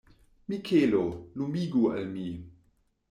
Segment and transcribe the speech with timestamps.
[0.53, 1.03] Mikelo,
[1.35, 2.29] lumigu al mi.